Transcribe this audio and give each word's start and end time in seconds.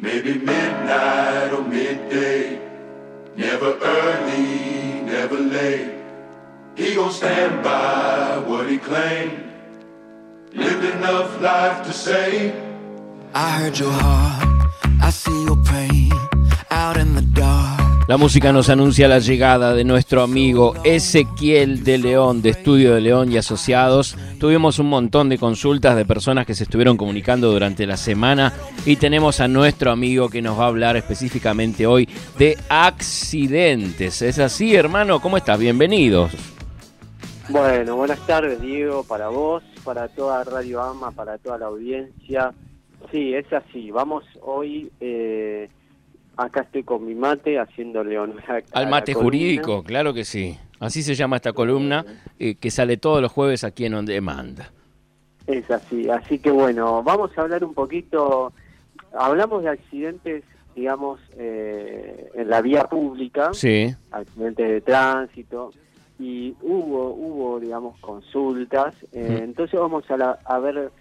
Maybe 0.00 0.34
midnight 0.34 1.52
or 1.52 1.62
midday. 1.62 2.60
Never 3.36 3.76
early, 3.82 5.00
never 5.02 5.36
late. 5.36 5.90
He 6.76 6.94
gon' 6.94 7.10
stand 7.10 7.64
by 7.64 8.38
what 8.38 8.70
he 8.70 8.78
claimed. 8.78 9.42
Lived 10.54 10.84
enough 10.84 11.40
life 11.40 11.84
to 11.84 11.92
say. 11.92 12.54
I 13.34 13.50
heard 13.58 13.76
your 13.76 13.90
heart, 13.90 14.70
I 15.02 15.10
see 15.10 15.47
La 18.08 18.16
música 18.16 18.54
nos 18.54 18.70
anuncia 18.70 19.06
la 19.06 19.18
llegada 19.18 19.74
de 19.74 19.84
nuestro 19.84 20.22
amigo 20.22 20.72
Ezequiel 20.82 21.84
de 21.84 21.98
León, 21.98 22.40
de 22.40 22.48
Estudio 22.48 22.94
de 22.94 23.02
León 23.02 23.30
y 23.30 23.36
Asociados. 23.36 24.16
Tuvimos 24.40 24.78
un 24.78 24.86
montón 24.86 25.28
de 25.28 25.36
consultas 25.36 25.94
de 25.94 26.06
personas 26.06 26.46
que 26.46 26.54
se 26.54 26.64
estuvieron 26.64 26.96
comunicando 26.96 27.52
durante 27.52 27.86
la 27.86 27.98
semana 27.98 28.54
y 28.86 28.96
tenemos 28.96 29.40
a 29.40 29.48
nuestro 29.48 29.90
amigo 29.90 30.30
que 30.30 30.40
nos 30.40 30.58
va 30.58 30.64
a 30.64 30.68
hablar 30.68 30.96
específicamente 30.96 31.86
hoy 31.86 32.08
de 32.38 32.56
accidentes. 32.70 34.22
¿Es 34.22 34.38
así, 34.38 34.74
hermano? 34.74 35.20
¿Cómo 35.20 35.36
estás? 35.36 35.58
Bienvenidos. 35.58 36.32
Bueno, 37.50 37.96
buenas 37.96 38.26
tardes, 38.26 38.58
Diego, 38.62 39.04
para 39.04 39.28
vos, 39.28 39.62
para 39.84 40.08
toda 40.08 40.44
Radio 40.44 40.82
Ama, 40.82 41.10
para 41.10 41.36
toda 41.36 41.58
la 41.58 41.66
audiencia. 41.66 42.54
Sí, 43.12 43.34
es 43.34 43.52
así. 43.52 43.90
Vamos 43.90 44.24
hoy... 44.40 44.90
Eh, 44.98 45.68
Acá 46.38 46.60
estoy 46.60 46.84
con 46.84 47.04
mi 47.04 47.16
mate 47.16 47.58
haciéndole 47.58 48.16
honor 48.16 48.40
a, 48.48 48.78
Al 48.78 48.88
mate 48.88 49.12
jurídico, 49.12 49.82
claro 49.82 50.14
que 50.14 50.24
sí. 50.24 50.56
Así 50.78 51.02
se 51.02 51.16
llama 51.16 51.34
esta 51.34 51.52
columna 51.52 52.04
eh, 52.38 52.54
que 52.54 52.70
sale 52.70 52.96
todos 52.96 53.20
los 53.20 53.32
jueves 53.32 53.64
aquí 53.64 53.84
en 53.86 53.94
On 53.94 54.06
Demand. 54.06 54.60
Es 55.48 55.68
así, 55.68 56.08
así 56.08 56.38
que 56.38 56.52
bueno, 56.52 57.02
vamos 57.02 57.36
a 57.36 57.40
hablar 57.40 57.64
un 57.64 57.74
poquito, 57.74 58.52
hablamos 59.12 59.64
de 59.64 59.70
accidentes, 59.70 60.44
digamos, 60.76 61.18
eh, 61.36 62.30
en 62.34 62.48
la 62.48 62.62
vía 62.62 62.84
pública, 62.84 63.52
Sí, 63.52 63.92
accidentes 64.12 64.68
de 64.68 64.80
tránsito, 64.80 65.72
y 66.20 66.54
hubo, 66.62 67.14
hubo 67.14 67.58
digamos, 67.58 67.98
consultas, 67.98 68.94
eh, 69.12 69.40
entonces 69.42 69.80
vamos 69.80 70.08
a, 70.08 70.16
la- 70.16 70.38
a 70.44 70.58
ver 70.60 70.92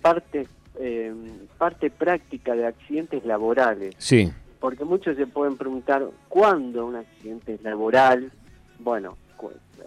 parte, 0.00 0.46
eh, 0.78 1.12
parte 1.58 1.90
práctica 1.90 2.54
de 2.54 2.66
accidentes 2.66 3.24
laborales. 3.24 3.96
sí. 3.98 4.30
Porque 4.64 4.86
muchos 4.86 5.14
se 5.18 5.26
pueden 5.26 5.58
preguntar 5.58 6.06
cuándo 6.26 6.86
un 6.86 6.96
accidente 6.96 7.52
es 7.52 7.62
laboral. 7.62 8.32
Bueno, 8.78 9.18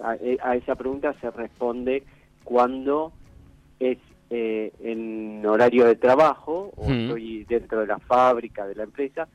a, 0.03 0.13
e- 0.17 0.37
a 0.39 0.55
esa 0.55 0.75
pregunta 0.75 1.15
se 1.19 1.31
responde 1.31 2.03
cuando 2.43 3.11
es 3.79 3.97
eh, 4.29 4.71
en 4.83 5.43
horario 5.43 5.83
de 5.85 5.95
trabajo, 5.95 6.71
o 6.77 6.87
Hmm. 6.91 7.05
estoy 7.05 7.43
dentro 7.45 7.79
de 7.79 7.87
la 7.87 7.97
fábrica, 7.97 8.67
de 8.67 8.75
la 8.75 8.83
empresa, 8.83 9.27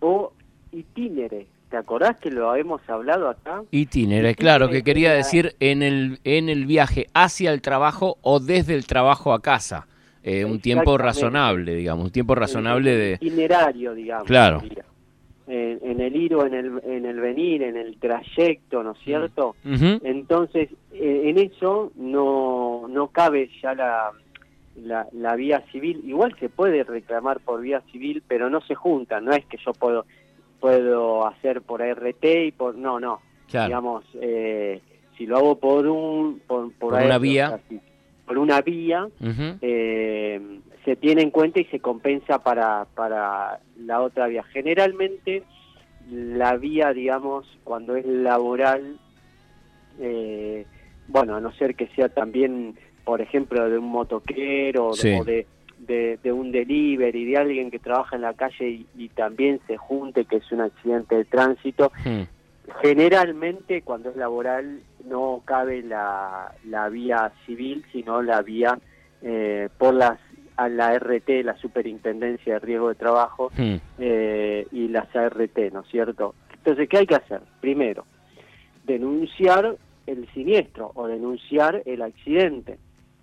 o 0.00 0.34
itinere. 0.72 1.46
¿Te 1.70 1.78
acordás 1.78 2.18
que 2.18 2.30
lo 2.30 2.54
hemos 2.54 2.82
hablado 2.86 3.30
acá? 3.30 3.62
Itinere, 3.70 4.34
claro, 4.34 4.68
que 4.68 4.82
quería 4.82 5.14
decir 5.14 5.56
en 5.58 5.82
el, 5.82 6.18
en 6.24 6.50
el 6.50 6.66
viaje 6.66 7.06
hacia 7.14 7.50
el 7.50 7.62
trabajo 7.62 8.18
o 8.20 8.40
desde 8.40 8.74
el 8.74 8.86
trabajo 8.86 9.32
a 9.32 9.40
casa. 9.40 9.86
Eh, 10.24 10.44
un 10.44 10.60
tiempo 10.60 10.96
razonable, 10.98 11.74
digamos, 11.74 12.04
un 12.06 12.10
tiempo 12.12 12.34
razonable 12.34 12.94
de... 12.96 13.18
Itinerario, 13.20 13.92
digamos. 13.94 14.26
Claro. 14.26 14.62
En, 15.48 15.80
en 15.82 16.00
el 16.00 16.14
ir 16.14 16.34
o 16.36 16.46
en 16.46 16.54
el, 16.54 16.80
en 16.84 17.04
el 17.04 17.18
venir, 17.20 17.62
en 17.64 17.76
el 17.76 17.96
trayecto, 17.98 18.82
¿no 18.84 18.92
es 18.92 18.98
cierto? 19.04 19.56
Ujú, 19.64 20.00
Entonces, 20.04 20.68
eh, 20.92 21.22
en 21.24 21.38
eso 21.38 21.90
no, 21.96 22.86
no 22.88 23.08
cabe 23.08 23.50
ya 23.60 23.74
la, 23.74 24.12
la, 24.80 25.08
la 25.12 25.34
vía 25.34 25.64
civil. 25.72 26.00
Igual 26.06 26.36
se 26.38 26.48
puede 26.48 26.84
reclamar 26.84 27.40
por 27.40 27.60
vía 27.60 27.82
civil, 27.90 28.22
pero 28.28 28.48
no 28.48 28.60
se 28.60 28.76
juntan. 28.76 29.24
No 29.24 29.32
es 29.32 29.44
que 29.46 29.58
yo 29.64 29.72
puedo 29.72 30.06
puedo 30.60 31.26
hacer 31.26 31.62
por 31.62 31.82
RT 31.82 32.24
y 32.46 32.52
por... 32.52 32.76
No, 32.76 33.00
no. 33.00 33.20
Claro. 33.50 33.66
Digamos, 33.66 34.04
eh, 34.20 34.80
si 35.18 35.26
lo 35.26 35.36
hago 35.38 35.58
por 35.58 35.88
un... 35.88 36.40
Por, 36.46 36.72
Por 36.74 36.94
una 36.94 37.18
vía. 37.18 37.46
o 37.46 37.48
sea, 37.50 37.60
si- 37.68 37.80
por 38.32 38.38
una 38.38 38.62
vía, 38.62 39.06
eh, 39.60 40.40
se 40.86 40.96
tiene 40.96 41.20
en 41.20 41.30
cuenta 41.30 41.60
y 41.60 41.66
se 41.66 41.80
compensa 41.80 42.38
para, 42.42 42.86
para 42.94 43.60
la 43.78 44.00
otra 44.00 44.26
vía. 44.26 44.42
Generalmente 44.44 45.42
la 46.10 46.56
vía, 46.56 46.94
digamos, 46.94 47.44
cuando 47.62 47.94
es 47.94 48.06
laboral, 48.06 48.96
eh, 50.00 50.64
bueno, 51.08 51.36
a 51.36 51.40
no 51.42 51.52
ser 51.52 51.74
que 51.74 51.88
sea 51.88 52.08
también, 52.08 52.74
por 53.04 53.20
ejemplo, 53.20 53.68
de 53.68 53.76
un 53.76 53.90
motoquero 53.90 54.86
o 54.86 54.90
de- 54.92 54.96
Sí. 54.96 55.14
o 55.20 55.24
de, 55.24 55.46
de, 55.80 56.18
de 56.22 56.32
un 56.32 56.52
delivery, 56.52 57.26
de 57.26 57.36
alguien 57.36 57.70
que 57.70 57.80
trabaja 57.80 58.16
en 58.16 58.22
la 58.22 58.32
calle 58.32 58.66
y, 58.66 58.86
y 58.96 59.10
también 59.10 59.60
se 59.66 59.76
junte, 59.76 60.24
que 60.24 60.36
es 60.36 60.50
un 60.52 60.62
accidente 60.62 61.16
de 61.16 61.26
tránsito, 61.26 61.92
Hmm. 62.02 62.22
Generalmente 62.80 63.82
cuando 63.82 64.10
es 64.10 64.16
laboral 64.16 64.80
no 65.04 65.42
cabe 65.44 65.82
la, 65.82 66.52
la 66.68 66.88
vía 66.88 67.32
civil, 67.46 67.84
sino 67.92 68.22
la 68.22 68.42
vía 68.42 68.78
eh, 69.22 69.68
por 69.78 69.94
las, 69.94 70.18
a 70.56 70.68
la 70.68 70.96
RT, 70.98 71.28
la 71.44 71.56
Superintendencia 71.56 72.54
de 72.54 72.58
Riesgo 72.60 72.88
de 72.88 72.94
Trabajo, 72.94 73.50
Hmm. 73.56 73.76
eh, 73.98 74.66
y 74.72 74.88
las 74.88 75.14
ART, 75.14 75.58
¿no 75.72 75.80
es 75.80 75.88
cierto? 75.88 76.34
Entonces, 76.58 76.88
¿qué 76.88 76.98
hay 76.98 77.06
que 77.06 77.16
hacer? 77.16 77.40
Primero, 77.60 78.04
denunciar 78.84 79.76
el 80.06 80.28
siniestro 80.32 80.90
o 80.94 81.06
denunciar 81.06 81.82
el 81.86 82.02
accidente 82.02 82.78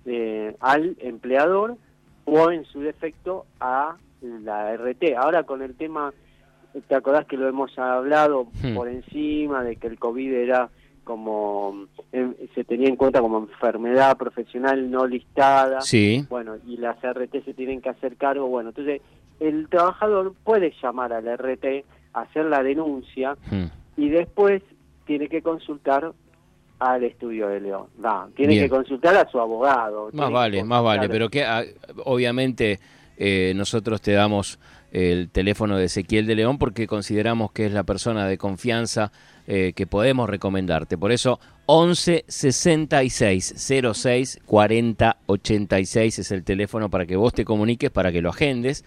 eh, 0.05 0.55
al 0.59 0.95
empleador 0.99 1.75
o 2.25 2.51
en 2.51 2.65
su 2.65 2.79
defecto 2.81 3.45
a 3.59 3.97
la 4.21 4.73
RT. 4.75 5.15
Ahora 5.17 5.43
con 5.43 5.61
el 5.61 5.75
tema, 5.75 6.13
¿te 6.87 6.95
acordás 6.95 7.25
que 7.25 7.37
lo 7.37 7.47
hemos 7.47 7.77
hablado 7.77 8.47
Hmm. 8.63 8.75
por 8.75 8.87
encima 8.87 9.63
de 9.63 9.75
que 9.75 9.87
el 9.87 9.99
COVID 9.99 10.33
era 10.33 10.69
como, 11.09 11.87
em, 12.11 12.35
se 12.53 12.63
tenía 12.63 12.87
en 12.87 12.95
cuenta 12.95 13.19
como 13.19 13.39
enfermedad 13.39 14.15
profesional 14.15 14.91
no 14.91 15.07
listada? 15.07 15.81
Sí, 15.81 16.23
bueno, 16.29 16.57
y 16.67 16.77
las 16.77 17.03
RT 17.03 17.43
se 17.45 17.55
tienen 17.55 17.81
que 17.81 17.89
hacer 17.89 18.15
cargo, 18.15 18.45
bueno, 18.45 18.69
entonces 18.69 19.01
el 19.39 19.67
trabajador 19.69 20.35
puede 20.43 20.71
llamar 20.79 21.11
a 21.11 21.19
la 21.19 21.35
RT, 21.35 21.83
hacer 22.13 22.45
la 22.45 22.61
denuncia 22.61 23.35
hmm. 23.49 23.65
y 23.97 24.09
después 24.09 24.61
tiene 25.07 25.29
que 25.29 25.41
consultar 25.41 26.13
al 26.77 27.03
estudio 27.03 27.47
de 27.47 27.59
León. 27.59 27.87
No, 27.97 28.29
tiene 28.35 28.53
Bien. 28.53 28.65
que 28.65 28.69
consultar 28.69 29.15
a 29.15 29.27
su 29.31 29.39
abogado. 29.39 30.11
Más 30.13 30.31
vale, 30.31 30.63
más 30.63 30.83
vale, 30.83 31.09
pero 31.09 31.27
que 31.27 31.43
ah, 31.43 31.63
obviamente 32.05 32.79
eh, 33.17 33.51
nosotros 33.55 33.99
te 33.99 34.11
damos 34.11 34.59
el 34.91 35.29
teléfono 35.29 35.77
de 35.77 35.85
Ezequiel 35.85 36.25
de 36.25 36.35
León 36.35 36.57
porque 36.57 36.87
consideramos 36.87 37.51
que 37.51 37.65
es 37.65 37.71
la 37.71 37.83
persona 37.83 38.27
de 38.27 38.37
confianza 38.37 39.11
eh, 39.47 39.73
que 39.75 39.87
podemos 39.87 40.29
recomendarte. 40.29 40.97
Por 40.97 41.11
eso 41.11 41.39
11 41.65 42.25
66 42.27 43.53
06 43.93 44.39
40 44.45 45.17
86 45.25 46.19
es 46.19 46.31
el 46.31 46.43
teléfono 46.43 46.89
para 46.89 47.05
que 47.05 47.15
vos 47.15 47.33
te 47.33 47.45
comuniques, 47.45 47.91
para 47.91 48.11
que 48.11 48.21
lo 48.21 48.29
agendes. 48.29 48.83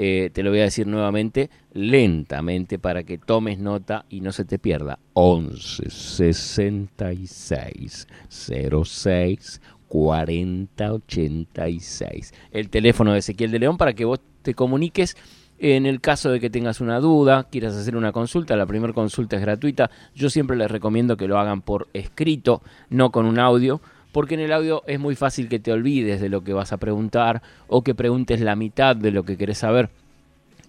Eh, 0.00 0.30
te 0.32 0.44
lo 0.44 0.50
voy 0.50 0.60
a 0.60 0.64
decir 0.64 0.86
nuevamente, 0.86 1.50
lentamente, 1.72 2.78
para 2.78 3.02
que 3.02 3.18
tomes 3.18 3.58
nota 3.58 4.04
y 4.08 4.20
no 4.20 4.30
se 4.30 4.44
te 4.44 4.58
pierda. 4.58 5.00
11 5.14 5.90
66 5.90 8.06
06 8.28 9.60
40 9.88 10.92
86. 10.92 12.34
El 12.52 12.68
teléfono 12.68 13.12
de 13.12 13.18
Ezequiel 13.18 13.50
de 13.50 13.58
León 13.58 13.76
para 13.76 13.94
que 13.94 14.04
vos 14.04 14.20
te 14.42 14.54
comuniques 14.54 15.16
en 15.58 15.86
el 15.86 16.00
caso 16.00 16.30
de 16.30 16.40
que 16.40 16.50
tengas 16.50 16.80
una 16.80 17.00
duda, 17.00 17.48
quieras 17.50 17.74
hacer 17.74 17.96
una 17.96 18.12
consulta. 18.12 18.56
La 18.56 18.66
primera 18.66 18.92
consulta 18.92 19.36
es 19.36 19.42
gratuita. 19.42 19.90
Yo 20.14 20.30
siempre 20.30 20.56
les 20.56 20.70
recomiendo 20.70 21.16
que 21.16 21.28
lo 21.28 21.38
hagan 21.38 21.62
por 21.62 21.88
escrito, 21.92 22.62
no 22.90 23.10
con 23.10 23.26
un 23.26 23.38
audio. 23.38 23.80
Porque 24.12 24.34
en 24.34 24.40
el 24.40 24.52
audio 24.52 24.82
es 24.86 24.98
muy 24.98 25.14
fácil 25.14 25.48
que 25.48 25.58
te 25.58 25.70
olvides 25.70 26.20
de 26.20 26.28
lo 26.28 26.42
que 26.42 26.54
vas 26.54 26.72
a 26.72 26.78
preguntar 26.78 27.42
o 27.66 27.82
que 27.82 27.94
preguntes 27.94 28.40
la 28.40 28.56
mitad 28.56 28.96
de 28.96 29.10
lo 29.10 29.22
que 29.22 29.36
querés 29.36 29.58
saber 29.58 29.90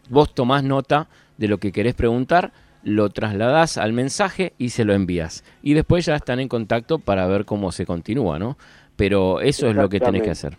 vos 0.09 0.33
tomás 0.33 0.63
nota 0.63 1.07
de 1.37 1.47
lo 1.47 1.59
que 1.59 1.71
querés 1.71 1.95
preguntar, 1.95 2.51
lo 2.83 3.09
trasladás 3.09 3.77
al 3.77 3.93
mensaje 3.93 4.53
y 4.57 4.69
se 4.69 4.83
lo 4.83 4.93
envías. 4.93 5.43
Y 5.61 5.73
después 5.73 6.05
ya 6.05 6.15
están 6.15 6.39
en 6.39 6.47
contacto 6.47 6.99
para 6.99 7.27
ver 7.27 7.45
cómo 7.45 7.71
se 7.71 7.85
continúa, 7.85 8.39
¿no? 8.39 8.57
Pero 8.95 9.39
eso 9.39 9.67
es 9.67 9.75
lo 9.75 9.87
que 9.87 9.99
tenés 9.99 10.23
que 10.23 10.31
hacer. 10.31 10.57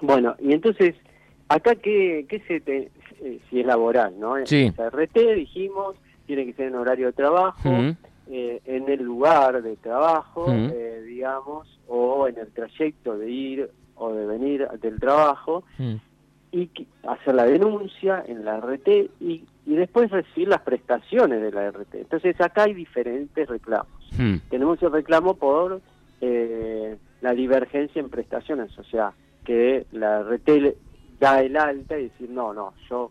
Bueno, 0.00 0.36
y 0.38 0.52
entonces, 0.52 0.94
acá, 1.54 1.74
¿qué, 1.76 2.26
qué 2.28 2.40
se 2.40 2.60
te, 2.60 2.90
eh, 3.20 3.38
si 3.48 3.60
es 3.60 3.66
laboral, 3.66 4.18
¿no? 4.18 4.34
Sí. 4.44 4.72
Es 4.76 4.92
RT, 4.92 5.34
dijimos, 5.34 5.96
tiene 6.26 6.46
que 6.46 6.52
ser 6.54 6.68
en 6.68 6.76
horario 6.76 7.06
de 7.06 7.12
trabajo, 7.12 7.70
eh, 8.30 8.60
en 8.64 8.88
el 8.88 9.02
lugar 9.02 9.62
de 9.62 9.76
trabajo, 9.76 10.46
eh, 10.50 11.02
digamos, 11.06 11.78
o 11.88 12.26
en 12.26 12.38
el 12.38 12.48
trayecto 12.48 13.18
de 13.18 13.30
ir 13.30 13.70
o 13.96 14.12
de 14.12 14.26
venir 14.26 14.68
del 14.80 14.98
trabajo, 14.98 15.64
y 16.50 16.70
hacer 17.06 17.34
la 17.34 17.44
denuncia 17.44 18.24
en 18.26 18.44
la 18.44 18.60
RT 18.60 18.88
y, 19.20 19.44
y 19.66 19.74
después 19.74 20.10
recibir 20.10 20.48
las 20.48 20.60
prestaciones 20.60 21.40
de 21.42 21.50
la 21.50 21.70
RT. 21.70 21.94
Entonces 21.94 22.40
acá 22.40 22.64
hay 22.64 22.74
diferentes 22.74 23.48
reclamos. 23.48 23.88
Tenemos 24.48 24.80
el 24.82 24.92
reclamo 24.92 25.34
por 25.34 25.80
eh, 26.20 26.96
la 27.20 27.34
divergencia 27.34 28.00
en 28.00 28.08
prestaciones, 28.08 28.78
o 28.78 28.84
sea, 28.84 29.12
que 29.44 29.86
la 29.92 30.22
RT 30.22 30.76
da 31.24 31.40
el 31.40 31.56
alta 31.56 31.98
y 31.98 32.04
decir, 32.04 32.28
no, 32.30 32.52
no, 32.52 32.74
yo 32.90 33.10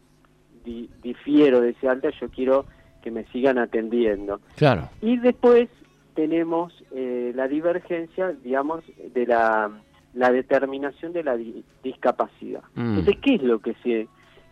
di- 0.63 0.89
difiero 1.01 1.62
de 1.62 1.71
ese 1.71 1.89
alta, 1.89 2.10
yo 2.21 2.30
quiero 2.30 2.65
que 3.01 3.10
me 3.12 3.25
sigan 3.25 3.57
atendiendo. 3.57 4.39
Claro. 4.56 4.89
Y 5.01 5.18
después 5.18 5.68
tenemos 6.13 6.71
eh, 6.92 7.31
la 7.36 7.48
divergencia, 7.48 8.31
digamos, 8.44 8.83
de 9.13 9.25
la, 9.25 9.71
la 10.13 10.31
determinación 10.31 11.12
de 11.12 11.24
la 11.24 11.36
di- 11.36 11.63
discapacidad. 11.83 12.62
Mm. 12.75 12.89
Entonces, 13.00 13.18
¿qué 13.21 13.36
es 13.36 13.42
lo 13.44 13.60
que 13.60 13.74
se 13.83 14.07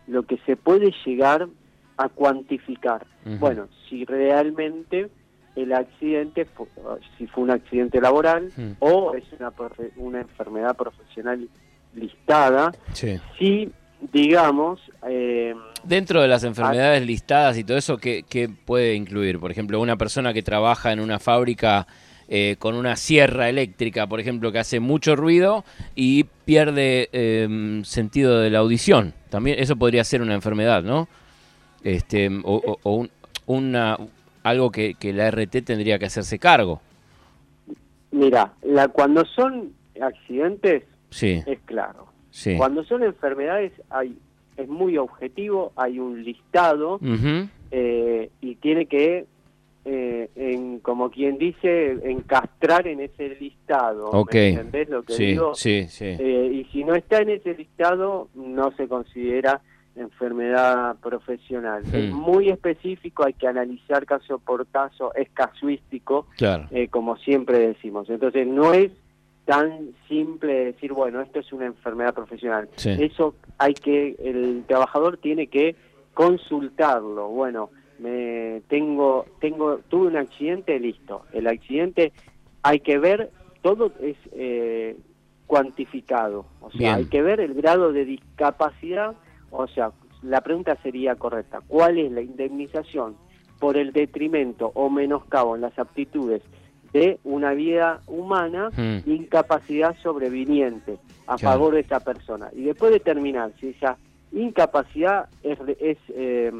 lo 0.08 0.24
que 0.24 0.36
se 0.38 0.56
puede 0.56 0.92
llegar 1.06 1.46
a 1.96 2.08
cuantificar? 2.08 3.06
Bueno, 3.38 3.68
si 3.88 4.04
realmente 4.04 5.08
el 5.54 5.72
accidente, 5.72 6.48
si 7.16 7.26
fue 7.28 7.44
un 7.44 7.52
accidente 7.52 8.00
laboral 8.00 8.50
Mm. 8.56 8.72
o 8.80 9.14
es 9.14 9.24
una, 9.38 9.50
profe- 9.52 9.92
una 9.96 10.20
enfermedad 10.22 10.76
profesional 10.76 11.48
listada, 11.94 12.72
Sí. 12.92 13.18
si, 13.38 13.70
digamos, 14.12 14.80
eh, 15.08 15.54
Dentro 15.84 16.22
de 16.22 16.28
las 16.28 16.44
enfermedades 16.44 17.04
listadas 17.04 17.58
y 17.58 17.64
todo 17.64 17.76
eso, 17.76 17.98
¿qué, 17.98 18.24
qué 18.28 18.48
puede 18.48 18.94
incluir? 18.94 19.40
Por 19.40 19.50
ejemplo, 19.50 19.80
una 19.80 19.96
persona 19.96 20.32
que 20.32 20.42
trabaja 20.42 20.92
en 20.92 21.00
una 21.00 21.18
fábrica 21.18 21.86
eh, 22.28 22.54
con 22.58 22.76
una 22.76 22.94
sierra 22.96 23.48
eléctrica, 23.48 24.06
por 24.06 24.20
ejemplo, 24.20 24.52
que 24.52 24.60
hace 24.60 24.78
mucho 24.80 25.16
ruido 25.16 25.64
y 25.96 26.24
pierde 26.44 27.08
eh, 27.12 27.80
sentido 27.84 28.38
de 28.40 28.48
la 28.48 28.60
audición. 28.60 29.12
También 29.28 29.58
eso 29.58 29.74
podría 29.76 30.04
ser 30.04 30.22
una 30.22 30.34
enfermedad, 30.34 30.82
¿no? 30.84 31.08
Este, 31.82 32.28
o 32.28 32.54
o- 32.64 32.78
o 32.84 32.94
un- 32.94 33.10
una, 33.46 33.98
algo 34.44 34.70
que, 34.70 34.94
que 34.94 35.12
la 35.12 35.26
RT 35.30 35.62
tendría 35.62 35.98
que 35.98 36.06
hacerse 36.06 36.38
cargo. 36.38 36.80
mira, 38.12 38.52
la, 38.62 38.88
cuando 38.88 39.24
son 39.26 39.72
accidentes 40.00 40.84
Sí, 41.12 41.42
es 41.46 41.60
claro. 41.64 42.06
sí. 42.30 42.56
Cuando 42.56 42.82
son 42.84 43.02
enfermedades 43.04 43.72
hay 43.90 44.16
es 44.56 44.68
muy 44.68 44.98
objetivo, 44.98 45.72
hay 45.76 45.98
un 45.98 46.22
listado 46.22 47.00
eh, 47.70 48.30
y 48.42 48.54
tiene 48.56 48.84
que, 48.86 49.24
eh, 49.86 50.30
en, 50.36 50.78
como 50.80 51.10
quien 51.10 51.38
dice, 51.38 51.92
encastrar 52.04 52.86
en 52.86 53.00
ese 53.00 53.30
listado. 53.40 54.10
Ok. 54.10 54.34
¿Me 54.34 54.48
entendés 54.50 54.88
lo 54.90 55.02
que 55.04 55.14
Sí, 55.14 55.24
digo? 55.26 55.54
sí, 55.54 55.86
sí. 55.88 56.04
Eh, 56.18 56.50
y 56.52 56.64
si 56.70 56.84
no 56.84 56.94
está 56.94 57.18
en 57.22 57.30
ese 57.30 57.54
listado, 57.54 58.28
no 58.34 58.72
se 58.72 58.86
considera 58.88 59.62
enfermedad 59.96 60.96
profesional. 61.02 61.82
Es 61.92 62.12
Hmm. 62.12 62.16
muy 62.16 62.48
específico, 62.50 63.24
hay 63.24 63.32
que 63.34 63.46
analizar 63.48 64.04
caso 64.06 64.38
por 64.38 64.66
caso, 64.66 65.14
es 65.14 65.28
casuístico, 65.30 66.26
Claro. 66.36 66.66
eh, 66.70 66.88
como 66.88 67.16
siempre 67.16 67.58
decimos. 67.58 68.08
Entonces 68.10 68.46
no 68.46 68.72
es 68.74 68.90
tan 69.44 69.92
simple 70.08 70.66
decir, 70.66 70.92
bueno, 70.92 71.20
esto 71.20 71.40
es 71.40 71.52
una 71.52 71.66
enfermedad 71.66 72.14
profesional. 72.14 72.68
Sí. 72.76 72.90
Eso 72.90 73.34
hay 73.58 73.74
que, 73.74 74.16
el 74.20 74.64
trabajador 74.66 75.16
tiene 75.16 75.48
que 75.48 75.74
consultarlo. 76.14 77.28
Bueno, 77.28 77.70
me 77.98 78.62
tengo, 78.68 79.26
tengo, 79.40 79.78
tuve 79.88 80.08
un 80.08 80.16
accidente, 80.16 80.78
listo. 80.78 81.24
El 81.32 81.48
accidente 81.48 82.12
hay 82.62 82.80
que 82.80 82.98
ver, 82.98 83.30
todo 83.62 83.92
es 84.00 84.16
eh, 84.32 84.96
cuantificado. 85.46 86.46
O 86.60 86.70
sea, 86.70 86.78
Bien. 86.78 86.94
hay 86.94 87.04
que 87.06 87.22
ver 87.22 87.40
el 87.40 87.54
grado 87.54 87.92
de 87.92 88.04
discapacidad. 88.04 89.14
O 89.50 89.66
sea, 89.66 89.92
la 90.22 90.40
pregunta 90.40 90.76
sería 90.82 91.16
correcta. 91.16 91.60
¿Cuál 91.66 91.98
es 91.98 92.12
la 92.12 92.22
indemnización 92.22 93.16
por 93.58 93.76
el 93.76 93.92
detrimento 93.92 94.72
o 94.74 94.90
menoscabo 94.90 95.54
en 95.54 95.62
las 95.62 95.78
aptitudes 95.78 96.42
de 96.92 97.18
una 97.24 97.52
vida 97.54 98.00
humana, 98.06 98.70
Hmm. 98.76 98.98
incapacidad 99.10 99.96
sobreviniente 100.02 100.98
a 101.26 101.36
Claro. 101.36 101.58
favor 101.58 101.74
de 101.74 101.80
esa 101.80 102.00
persona? 102.00 102.50
Y 102.54 102.62
después 102.64 102.92
determinar 102.92 103.52
si 103.60 103.68
esa 103.68 103.96
incapacidad 104.32 105.28
es, 105.42 105.58
es 105.80 105.98
eh, 106.08 106.52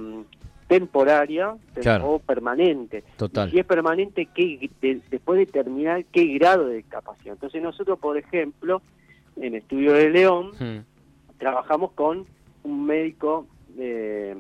temporaria 0.69 1.55
Claro. 1.75 2.13
o 2.13 2.19
permanente. 2.19 3.05
Total. 3.17 3.51
Si 3.51 3.59
es 3.59 3.67
permanente, 3.67 4.27
¿qué, 4.35 4.71
de- 4.81 5.01
después 5.11 5.39
determinar 5.39 6.05
qué 6.07 6.25
grado 6.39 6.67
de 6.69 6.77
discapacidad. 6.77 7.35
Entonces 7.35 7.63
nosotros, 7.63 7.99
por 7.99 8.17
ejemplo, 8.17 8.81
en 9.37 9.55
Estudio 9.55 9.93
de 9.93 10.09
León, 10.11 10.53
Hmm. 10.59 10.79
trabajamos 11.39 11.93
con 11.93 12.25
un 12.65 12.87
médico, 12.87 13.47
eh, 13.79 14.35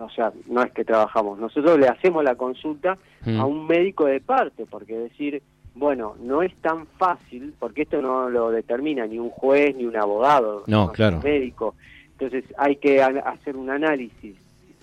o 0.00 0.08
sea, 0.10 0.32
no 0.48 0.62
es 0.62 0.72
que 0.72 0.84
trabajamos, 0.84 1.38
nosotros 1.38 1.78
le 1.78 1.88
hacemos 1.88 2.22
la 2.24 2.34
consulta 2.36 2.96
Mm. 3.26 3.40
a 3.40 3.46
un 3.46 3.66
médico 3.66 4.04
de 4.04 4.20
parte, 4.20 4.66
porque 4.68 4.98
decir, 4.98 5.42
bueno, 5.74 6.14
no 6.20 6.42
es 6.42 6.54
tan 6.56 6.86
fácil, 6.98 7.54
porque 7.58 7.82
esto 7.82 8.00
no 8.02 8.28
lo 8.28 8.50
determina 8.50 9.06
ni 9.06 9.18
un 9.18 9.30
juez 9.30 9.74
ni 9.76 9.84
un 9.86 9.96
abogado, 9.96 10.62
No, 10.66 10.92
claro. 10.92 11.16
un 11.16 11.22
médico. 11.22 11.74
Entonces 12.12 12.44
hay 12.58 12.76
que 12.76 13.02
hacer 13.02 13.56
un 13.56 13.70
análisis 13.70 14.36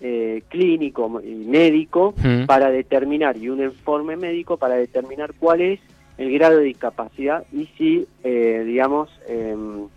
eh, 0.03 0.41
clínico 0.49 1.21
y 1.23 1.29
médico 1.45 2.15
Mm. 2.23 2.45
para 2.47 2.71
determinar, 2.71 3.37
y 3.37 3.49
un 3.49 3.61
informe 3.61 4.17
médico 4.17 4.57
para 4.57 4.73
determinar 4.75 5.31
cuál 5.39 5.61
es 5.61 5.79
el 6.17 6.31
grado 6.33 6.57
de 6.57 6.63
discapacidad 6.63 7.45
y 7.53 7.67
si, 7.77 8.07
eh, 8.23 8.63
digamos, 8.65 9.09
em, 9.27 9.87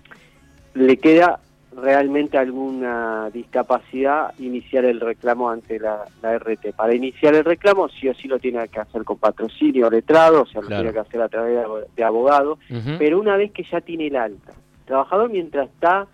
le 0.75 0.97
queda 0.99 1.41
realmente 1.77 2.39
alguna 2.39 3.31
discapacidad 3.33 4.33
iniciar 4.39 4.85
el 4.85 5.01
reclamo 5.01 5.51
ante 5.51 5.79
la, 5.79 6.05
la 6.23 6.39
RT. 6.39 6.73
Para 6.77 6.95
iniciar 6.95 7.35
el 7.35 7.45
reclamo 7.45 7.89
sí 7.89 8.09
o 8.09 8.15
sí 8.15 8.29
lo 8.29 8.39
tiene 8.39 8.67
que 8.69 8.81
hacer 8.81 9.05
con 9.05 9.19
patrocinio 9.19 9.91
letrado, 9.91 10.43
o 10.43 10.47
sea, 10.47 10.61
lo 10.61 10.69
Claro. 10.69 10.83
tiene 10.83 10.95
que 10.95 11.01
hacer 11.01 11.21
a 11.23 11.29
través 11.29 11.55
de, 11.57 11.63
abo- 11.65 11.85
de 11.97 12.05
abogado, 12.05 12.59
pero 12.99 13.21
una 13.21 13.37
vez 13.37 13.53
que 13.53 13.65
ya 13.65 13.81
tiene 13.81 14.07
el 14.09 14.17
alta. 14.17 14.53
El 14.81 14.85
trabajador 14.87 15.31
mientras 15.31 15.69
está 15.69 16.07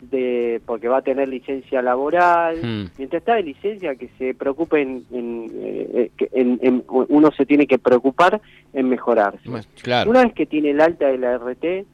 de 0.00 0.62
porque 0.64 0.88
va 0.88 0.98
a 0.98 1.02
tener 1.02 1.28
licencia 1.28 1.82
laboral, 1.82 2.56
Mm. 2.56 2.84
mientras 2.96 3.20
está 3.20 3.34
de 3.34 3.42
licencia 3.42 3.94
que 3.96 4.08
se 4.16 4.32
preocupe 4.34 4.80
en, 4.80 5.04
en, 5.12 5.50
eh, 5.54 6.10
en- 6.32 6.58
en- 6.62 6.84
uno 6.88 7.30
se 7.36 7.44
tiene 7.44 7.66
que 7.66 7.78
preocupar 7.78 8.40
en 8.72 8.88
mejorarse. 8.88 9.46
Bueno, 9.48 9.66
Claro. 9.82 10.08
Una 10.10 10.24
vez 10.24 10.32
que 10.32 10.46
tiene 10.46 10.70
el 10.70 10.80
alta 10.80 11.06
de 11.08 11.18
la 11.18 11.34
RT 11.34 11.84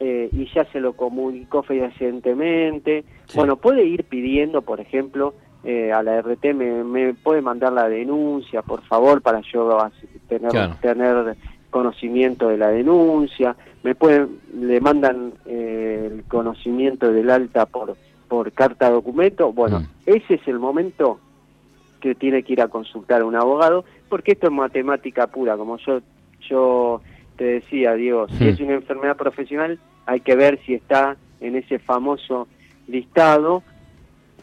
eh, 0.00 0.28
y 0.32 0.46
ya 0.54 0.64
se 0.72 0.80
lo 0.80 0.94
comunicó 0.94 1.62
fehacientemente, 1.62 3.04
Sí. 3.26 3.36
bueno, 3.36 3.56
puede 3.56 3.84
ir 3.84 4.04
pidiendo, 4.04 4.62
por 4.62 4.80
ejemplo, 4.80 5.34
eh, 5.62 5.92
a 5.92 6.02
la 6.02 6.16
RT, 6.22 6.54
me, 6.54 6.82
me 6.84 7.12
puede 7.14 7.42
mandar 7.42 7.72
la 7.74 7.88
denuncia, 7.88 8.62
por 8.62 8.82
favor, 8.82 9.20
para 9.20 9.40
yo 9.52 9.78
tener, 10.28 10.50
Claro. 10.50 10.76
tener 10.80 11.36
conocimiento 11.70 12.48
de 12.48 12.56
la 12.56 12.68
denuncia, 12.68 13.54
me 13.82 13.94
pueden, 13.94 14.38
le 14.58 14.80
mandan 14.80 15.32
eh, 15.46 16.10
el 16.12 16.24
conocimiento 16.24 17.12
del 17.12 17.30
alta 17.30 17.66
por, 17.66 17.96
por 18.28 18.52
carta 18.52 18.90
documento, 18.90 19.52
bueno, 19.52 19.80
Mm. 19.80 19.86
ese 20.06 20.34
es 20.34 20.48
el 20.48 20.58
momento 20.58 21.20
que 22.00 22.14
tiene 22.14 22.42
que 22.42 22.54
ir 22.54 22.62
a 22.62 22.68
consultar 22.68 23.20
a 23.20 23.26
un 23.26 23.36
abogado, 23.36 23.84
porque 24.08 24.32
esto 24.32 24.46
es 24.46 24.52
matemática 24.52 25.26
pura, 25.26 25.56
como 25.58 25.76
yo 25.76 26.00
yo 26.48 27.00
te 27.40 27.46
decía, 27.46 27.94
Diego, 27.94 28.28
si 28.28 28.44
Hmm. 28.44 28.48
es 28.48 28.60
una 28.60 28.74
enfermedad 28.74 29.16
profesional, 29.16 29.78
hay 30.04 30.20
que 30.20 30.36
ver 30.36 30.60
si 30.66 30.74
está 30.74 31.16
en 31.40 31.56
ese 31.56 31.78
famoso 31.78 32.48
listado, 32.86 33.62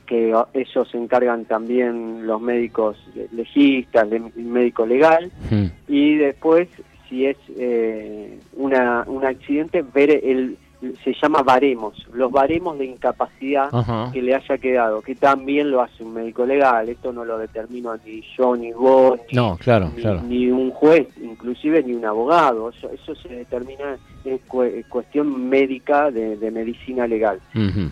que 0.08 0.34
eso 0.56 0.84
se 0.86 0.98
encargan 0.98 1.46
también 1.46 2.26
los 2.26 2.42
médicos 2.42 2.98
legistas, 3.32 4.12
el 4.12 4.32
médico 4.36 4.88
legal, 4.88 5.32
Mm. 5.52 5.66
y 5.88 6.16
después, 6.16 6.68
si 7.08 7.28
es 7.28 7.38
eh, 7.56 8.40
una, 8.54 9.04
un 9.06 9.24
accidente, 9.26 9.84
ver 9.94 10.10
el, 10.24 10.58
se 11.04 11.14
llama 11.22 11.42
baremos, 11.42 12.08
los 12.14 12.32
baremos 12.32 12.78
de 12.78 12.86
incapacidad 12.86 13.70
Ajá. 13.74 14.12
que 14.14 14.22
le 14.22 14.36
haya 14.36 14.58
quedado, 14.60 15.02
que 15.02 15.16
también 15.16 15.72
lo 15.72 15.82
hace 15.82 16.04
un 16.04 16.14
médico 16.14 16.46
legal, 16.46 16.88
esto 16.88 17.12
no 17.12 17.26
lo 17.26 17.38
determino 17.40 17.96
ni 18.06 18.22
yo, 18.38 18.56
ni 18.56 18.72
vos, 18.74 19.20
ni, 19.32 19.36
No, 19.36 19.58
claro, 19.58 19.90
ni, 19.96 20.02
claro. 20.04 20.22
ni 20.22 20.52
un 20.52 20.70
juez, 20.72 21.08
inclusive 21.22 21.82
ni 21.84 21.94
un 21.94 22.06
abogado, 22.06 22.70
eso, 22.70 22.92
eso 22.92 23.16
se 23.16 23.30
determina 23.30 23.98
en 24.24 24.40
cue- 24.48 24.86
cuestión 24.88 25.50
médica 25.50 26.12
de, 26.12 26.38
de 26.38 26.52
medicina 26.52 27.08
legal. 27.08 27.40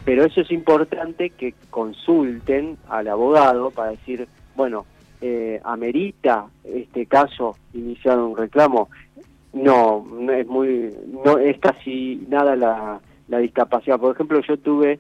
Pero 0.05 0.25
eso 0.25 0.41
es 0.41 0.51
importante 0.51 1.31
que 1.31 1.55
consulten 1.71 2.77
al 2.89 3.07
abogado 3.07 3.71
para 3.71 3.91
decir, 3.91 4.27
bueno, 4.55 4.85
eh, 5.21 5.59
¿amerita 5.63 6.45
este 6.63 7.07
caso 7.07 7.55
iniciar 7.73 8.19
un 8.19 8.35
reclamo? 8.37 8.89
No, 9.55 10.05
no 10.11 10.31
es 10.33 10.45
muy, 10.47 10.93
no 11.23 11.37
es 11.39 11.57
casi 11.59 12.23
nada 12.29 12.55
la, 12.55 12.99
la 13.29 13.37
discapacidad. 13.39 13.99
Por 13.99 14.13
ejemplo, 14.13 14.39
yo 14.41 14.57
tuve 14.57 14.99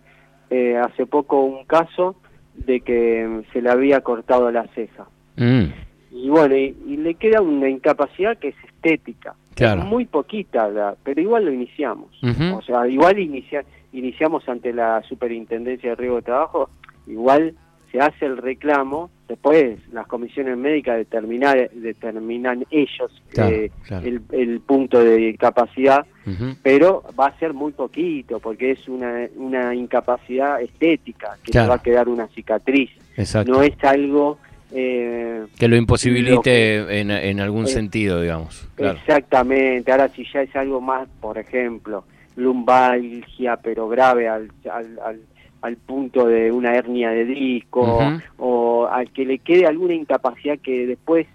eh, 0.49 0.77
hace 0.77 1.05
poco 1.05 1.43
un 1.43 1.65
caso 1.65 2.15
de 2.55 2.79
que 2.79 3.27
mm, 3.27 3.51
se 3.51 3.61
le 3.61 3.69
había 3.69 3.99
cortado 4.01 4.49
la 4.51 4.65
ceja. 4.67 5.07
Mm. 5.35 5.65
Y 6.11 6.29
bueno, 6.29 6.55
y, 6.55 6.75
y 6.87 6.97
le 6.97 7.15
queda 7.15 7.41
una 7.41 7.67
incapacidad 7.69 8.37
que 8.37 8.47
es 8.49 8.55
estética. 8.63 9.35
Claro. 9.55 9.81
Es 9.81 9.87
muy 9.87 10.05
poquita, 10.05 10.69
la- 10.69 10.95
pero 11.03 11.19
igual 11.21 11.45
lo 11.45 11.51
iniciamos. 11.51 12.09
O 12.53 12.61
sea, 12.61 12.87
igual 12.87 13.19
inicia, 13.19 13.63
iniciamos 13.91 14.47
ante 14.47 14.71
la 14.73 15.01
Superintendencia 15.03 15.89
de 15.91 15.95
Riesgo 15.95 16.17
de 16.17 16.21
Trabajo, 16.23 16.69
igual 17.07 17.53
se 17.91 17.99
hace 17.99 18.25
el 18.25 18.37
reclamo, 18.37 19.09
después 19.27 19.77
las 19.91 20.07
comisiones 20.07 20.57
médicas 20.57 20.97
determinar, 20.97 21.69
determinan 21.71 22.65
ellos 22.71 23.11
Claro, 23.29 23.55
eh, 23.55 23.71
claro. 23.87 24.07
El, 24.07 24.21
el 24.31 24.59
punto 24.61 25.03
de 25.03 25.15
discapacidad, 25.17 26.05
Ujú. 26.25 26.55
pero 26.63 27.03
va 27.19 27.27
a 27.27 27.39
ser 27.39 27.53
muy 27.53 27.71
poquito, 27.71 28.39
porque 28.39 28.71
es 28.71 28.87
una, 28.87 29.27
una 29.35 29.73
incapacidad 29.75 30.61
estética, 30.61 31.37
que 31.43 31.51
Claro. 31.51 31.69
va 31.69 31.75
a 31.75 31.81
quedar 31.83 32.07
una 32.09 32.27
cicatriz. 32.29 32.89
Exacto. 33.17 33.51
No 33.51 33.61
es 33.63 33.73
algo... 33.83 34.37
eh, 34.73 35.45
que 35.57 35.67
lo 35.67 35.75
imposibilite 35.77 36.31
lo 36.35 36.41
que- 36.41 36.99
en, 37.01 37.11
en 37.11 37.39
algún 37.39 37.65
Eh, 37.65 37.69
sentido, 37.69 38.21
digamos. 38.21 38.67
Exactamente, 38.77 39.91
ahora 39.91 40.09
si 40.09 40.25
ya 40.33 40.41
es 40.41 40.55
algo 40.55 40.81
más, 40.81 41.07
por 41.21 41.37
ejemplo, 41.37 42.03
lumbalgia, 42.35 43.57
pero 43.57 43.87
grave 43.87 44.27
al, 44.27 44.49
al, 44.71 44.99
al, 45.05 45.19
al 45.65 45.77
punto 45.77 46.27
de 46.27 46.51
una 46.51 46.75
hernia 46.75 47.09
de 47.09 47.25
disco, 47.25 47.99
o 48.37 48.87
al 48.87 49.09
que 49.11 49.25
le 49.25 49.39
quede 49.39 49.65
alguna 49.65 49.93
incapacidad 49.95 50.59
que 50.59 50.85
después 50.85 51.25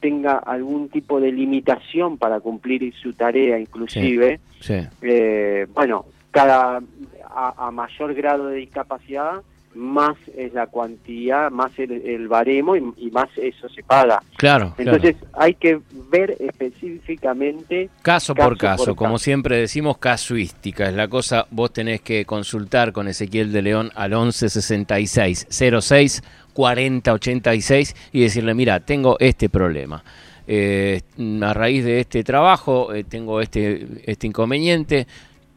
tenga 0.00 0.38
algún 0.38 0.88
tipo 0.88 1.20
de 1.20 1.32
limitación 1.32 2.16
para 2.16 2.40
cumplir 2.40 2.94
su 2.94 3.12
tarea, 3.12 3.58
inclusive, 3.58 4.40
Sí. 4.60 4.74
eh, 5.02 5.66
bueno, 5.74 6.04
cada 6.30 6.80
a, 7.28 7.66
a 7.66 7.70
mayor 7.70 8.14
grado 8.14 8.46
de 8.46 8.56
discapacidad, 8.56 9.42
más 9.74 10.16
es 10.36 10.52
la 10.52 10.66
cuantía, 10.66 11.48
más 11.50 11.78
el, 11.78 11.92
el 11.92 12.28
baremo 12.28 12.76
y, 12.76 12.82
y 12.96 13.10
más 13.10 13.28
eso 13.36 13.68
se 13.68 13.82
paga. 13.82 14.22
Claro, 14.36 14.74
claro. 14.76 14.96
Entonces 14.96 15.16
hay 15.32 15.54
que 15.54 15.80
ver 16.10 16.36
específicamente 16.40 17.88
Caso, 18.02 18.34
caso 18.34 18.48
por 18.48 18.58
caso, 18.58 18.84
por 18.86 18.96
como 18.96 19.14
caso. 19.14 19.24
siempre 19.24 19.56
decimos, 19.58 19.98
casuística 19.98 20.88
es 20.88 20.94
la 20.94 21.08
cosa. 21.08 21.46
Vos 21.50 21.72
tenés 21.72 22.00
que 22.00 22.24
consultar 22.24 22.92
con 22.92 23.08
Ezequiel 23.08 23.52
de 23.52 23.62
León 23.62 23.90
al 23.94 24.10
1166 24.10 25.46
06 25.50 26.22
40 26.52 27.12
86 27.12 27.96
y 28.12 28.20
decirle, 28.22 28.54
mira, 28.54 28.80
tengo 28.80 29.16
este 29.20 29.48
problema. 29.48 30.02
Eh, 30.46 31.02
a 31.42 31.54
raíz 31.54 31.84
de 31.84 32.00
este 32.00 32.24
trabajo 32.24 32.92
eh, 32.92 33.04
tengo 33.04 33.40
este, 33.40 33.86
este 34.04 34.26
inconveniente. 34.26 35.06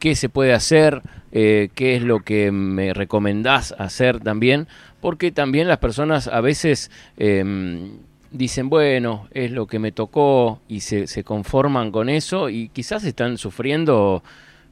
¿Qué 0.04 0.14
se 0.16 0.28
puede 0.28 0.52
hacer? 0.52 1.00
Eh, 1.32 1.70
¿Qué 1.74 1.96
es 1.96 2.02
lo 2.02 2.20
que 2.20 2.52
me 2.52 2.92
recomendás 2.92 3.74
hacer 3.78 4.20
también? 4.20 4.66
Porque 5.00 5.32
también 5.32 5.66
las 5.66 5.78
personas 5.78 6.28
a 6.28 6.42
veces 6.42 6.90
em, 7.16 7.92
dicen, 8.30 8.68
bueno, 8.68 9.28
es 9.30 9.50
lo 9.50 9.66
que 9.66 9.78
me 9.78 9.92
tocó 9.92 10.60
y 10.68 10.80
se, 10.80 11.06
se 11.06 11.24
conforman 11.24 11.90
con 11.90 12.10
eso 12.10 12.50
y 12.50 12.68
quizás 12.68 13.02
están 13.04 13.38
sufriendo 13.38 14.22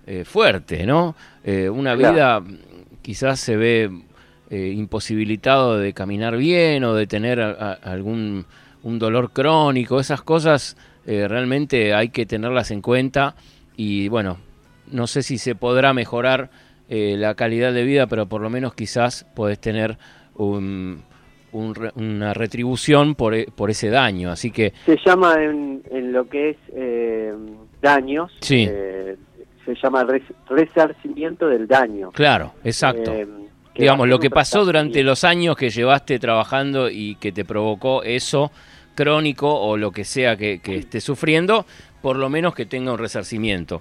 eh, 0.06 0.24
fuerte, 0.26 0.84
¿no? 0.84 1.16
Eh, 1.44 1.70
una 1.70 1.96
Claro. 1.96 2.42
vida 2.42 2.58
quizás 3.00 3.40
se 3.40 3.56
ve 3.56 3.90
imposibilitado 4.50 5.78
de 5.78 5.94
caminar 5.94 6.36
bien 6.36 6.84
o 6.84 6.92
de 6.94 7.06
tener 7.06 7.40
a- 7.40 7.52
a- 7.52 7.72
algún 7.90 8.44
un 8.82 8.98
dolor 8.98 9.30
crónico, 9.32 9.98
esas 9.98 10.20
cosas 10.20 10.76
realmente 11.06 11.94
hay 11.94 12.10
que 12.10 12.26
tenerlas 12.26 12.70
en 12.70 12.82
cuenta 12.82 13.34
y 13.78 14.08
bueno, 14.08 14.36
no 14.92 15.06
sé 15.06 15.22
si 15.22 15.38
se 15.38 15.54
podrá 15.54 15.92
mejorar 15.92 16.50
eh, 16.88 17.16
la 17.18 17.34
calidad 17.34 17.72
de 17.72 17.84
vida, 17.84 18.06
pero 18.06 18.26
por 18.26 18.40
lo 18.42 18.50
menos 18.50 18.74
quizás 18.74 19.24
podés 19.34 19.58
tener 19.60 19.96
un- 20.34 21.02
un 21.52 21.90
una 21.96 22.32
retribución 22.34 23.14
por, 23.14 23.34
e- 23.34 23.46
por 23.54 23.70
ese 23.70 23.90
daño. 23.90 24.30
Así 24.30 24.50
que 24.50 24.72
se 24.86 24.96
llama 25.04 25.34
en, 25.42 25.82
en 25.90 26.12
lo 26.12 26.28
que 26.28 26.50
es 26.50 26.56
eh, 26.74 27.32
daños, 27.80 28.32
Sí. 28.40 28.66
eh, 28.70 29.16
se 29.64 29.74
llama 29.82 30.04
res- 30.04 30.22
resarcimiento 30.48 31.46
del 31.48 31.66
daño. 31.68 32.10
Claro, 32.12 32.54
exacto. 32.64 33.12
Eh, 33.12 33.26
Digamos, 33.74 34.06
lo 34.06 34.18
que 34.18 34.28
pasó 34.28 34.66
durante 34.66 35.02
los 35.02 35.24
años 35.24 35.56
que 35.56 35.70
llevaste 35.70 36.18
trabajando 36.18 36.90
y 36.90 37.14
que 37.14 37.32
te 37.32 37.42
provocó 37.46 38.02
eso 38.02 38.50
crónico 38.94 39.48
o 39.48 39.78
lo 39.78 39.90
que 39.92 40.04
sea 40.04 40.36
que, 40.36 40.60
que 40.60 40.76
estés 40.76 41.02
sufriendo, 41.04 41.64
por 42.02 42.16
lo 42.16 42.28
menos 42.28 42.54
que 42.54 42.66
tenga 42.66 42.92
un 42.92 42.98
resarcimiento, 42.98 43.80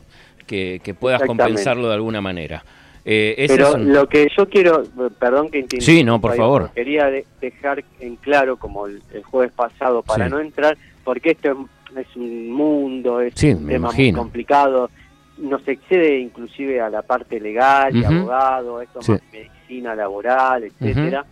que, 0.52 0.82
que 0.84 0.94
puedas 0.94 1.22
compensarlo 1.24 1.88
de 1.88 1.94
alguna 1.96 2.20
manera. 2.20 2.62
Eh, 3.06 3.46
Pero 3.48 3.78
lo 3.78 4.08
que 4.08 4.28
yo 4.38 4.48
quiero, 4.50 4.84
perdón 5.18 5.50
que 5.50 5.64
te 5.64 5.80
Sí, 5.80 6.04
no, 6.04 6.20
por 6.20 6.36
favor. 6.36 6.72
Quería 6.76 7.06
de- 7.08 7.26
dejar 7.40 7.84
en 8.02 8.18
claro, 8.18 8.58
como 8.58 8.86
el, 8.88 9.02
el 9.14 9.24
jueves 9.24 9.54
pasado, 9.54 10.04
para 10.04 10.26
Sí. 10.26 10.32
no 10.32 10.40
entrar, 10.42 10.78
porque 11.06 11.32
esto 11.32 11.52
es, 11.96 12.06
es 12.06 12.16
un 12.18 12.52
mundo, 12.52 13.22
es 13.22 13.34
Sí, 13.36 13.52
un 13.54 13.66
tema 13.66 13.92
muy 13.92 14.12
complicado, 14.12 14.90
nos 15.38 15.66
excede 15.68 16.20
inclusive 16.20 16.82
a 16.82 16.90
la 16.90 17.02
parte 17.02 17.40
legal, 17.40 17.96
y 17.96 18.02
Ujú. 18.02 18.14
abogado, 18.14 18.82
esto 18.82 19.02
Sí. 19.02 19.14
más 19.14 19.22
medicina 19.32 19.96
laboral, 19.96 20.66
etcétera. 20.66 21.26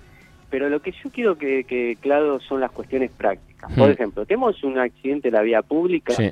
Pero 0.50 0.70
lo 0.70 0.82
que 0.82 0.92
yo 1.04 1.12
quiero 1.12 1.38
que, 1.38 1.66
que 1.66 1.98
claro 2.02 2.40
son 2.40 2.62
las 2.62 2.72
cuestiones 2.72 3.12
prácticas. 3.12 3.72
Por 3.74 3.92
ejemplo, 3.92 4.26
tenemos 4.26 4.64
un 4.64 4.80
accidente 4.80 5.28
en 5.28 5.36
la 5.36 5.42
vía 5.44 5.62
pública, 5.62 6.14
Sí, 6.14 6.32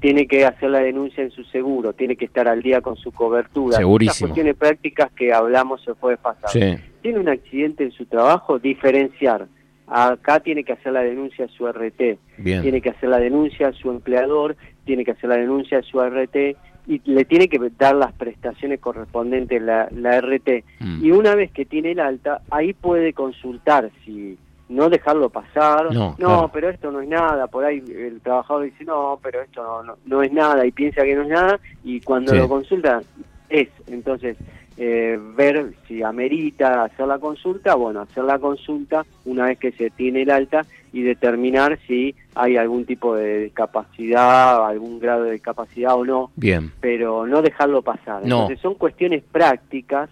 tiene 0.00 0.26
que 0.26 0.44
hacer 0.44 0.70
la 0.70 0.78
denuncia 0.78 1.22
en 1.22 1.30
su 1.30 1.44
seguro, 1.44 1.92
tiene 1.92 2.16
que 2.16 2.24
estar 2.24 2.46
al 2.48 2.62
día 2.62 2.80
con 2.80 2.96
su 2.96 3.10
cobertura. 3.12 3.76
Segurísimo. 3.76 4.28
Cuestiones 4.28 4.56
prácticas 4.56 5.10
que 5.12 5.32
hablamos 5.32 5.86
el 5.88 5.94
jueves 5.94 6.20
pasado. 6.20 6.48
sí, 6.52 6.76
Tiene 7.02 7.18
un 7.18 7.28
accidente 7.28 7.84
en 7.84 7.92
su 7.92 8.06
trabajo, 8.06 8.58
diferenciar. 8.58 9.46
Acá 9.86 10.40
tiene 10.40 10.64
que 10.64 10.72
hacer 10.72 10.92
la 10.92 11.02
denuncia 11.02 11.46
a 11.46 11.48
su 11.48 11.66
RT, 11.66 12.18
bien. 12.36 12.62
tiene 12.62 12.80
que 12.80 12.90
hacer 12.90 13.08
la 13.08 13.18
denuncia 13.18 13.68
a 13.68 13.72
su 13.72 13.90
empleador, 13.90 14.56
tiene 14.84 15.04
que 15.04 15.12
hacer 15.12 15.30
la 15.30 15.36
denuncia 15.36 15.78
a 15.78 15.82
su 15.82 16.00
RT 16.00 16.56
y 16.86 17.00
le 17.04 17.24
tiene 17.24 17.48
que 17.48 17.58
dar 17.78 17.94
las 17.94 18.12
prestaciones 18.12 18.80
correspondientes 18.80 19.60
la, 19.62 19.88
la 19.90 20.20
RT. 20.20 20.64
Mm. 20.80 21.04
Y 21.04 21.10
una 21.10 21.34
vez 21.34 21.50
que 21.52 21.64
tiene 21.64 21.92
el 21.92 22.00
alta, 22.00 22.42
ahí 22.50 22.72
puede 22.72 23.12
consultar 23.14 23.90
si 24.04 24.38
no 24.68 24.90
dejarlo 24.90 25.30
pasar, 25.30 25.92
No, 25.94 26.14
claro. 26.16 26.50
pero 26.52 26.68
esto 26.68 26.90
no 26.92 27.00
es 27.00 27.08
nada, 27.08 27.46
por 27.46 27.64
ahí 27.64 27.82
el 27.88 28.20
trabajador 28.20 28.64
dice, 28.64 28.84
no, 28.84 29.18
pero 29.22 29.40
esto 29.40 29.62
no, 29.62 29.82
no, 29.82 29.96
no 30.04 30.22
es 30.22 30.32
nada 30.32 30.66
y 30.66 30.72
piensa 30.72 31.02
que 31.04 31.14
no 31.14 31.22
es 31.22 31.28
nada 31.28 31.58
y 31.84 32.00
cuando 32.00 32.32
Sí. 32.32 32.38
lo 32.38 32.48
consulta 32.48 33.00
es, 33.48 33.68
entonces 33.86 34.36
eh, 34.80 35.18
ver 35.36 35.72
si 35.88 36.02
amerita 36.02 36.84
hacer 36.84 37.06
la 37.08 37.18
consulta, 37.18 37.74
bueno, 37.74 38.02
hacer 38.02 38.22
la 38.24 38.38
consulta 38.38 39.04
una 39.24 39.46
vez 39.46 39.58
que 39.58 39.72
se 39.72 39.90
tiene 39.90 40.22
el 40.22 40.30
alta 40.30 40.64
y 40.92 41.02
determinar 41.02 41.78
si 41.86 42.14
hay 42.34 42.56
algún 42.56 42.84
tipo 42.84 43.14
de 43.16 43.40
discapacidad, 43.44 44.64
algún 44.66 45.00
grado 45.00 45.24
de 45.24 45.32
discapacidad 45.32 45.94
o 45.96 46.04
no, 46.04 46.30
Bien, 46.36 46.70
pero 46.80 47.26
no 47.26 47.42
dejarlo 47.42 47.82
pasar. 47.82 48.20
No. 48.24 48.42
Entonces 48.42 48.60
son 48.60 48.74
cuestiones 48.74 49.22
prácticas 49.32 50.10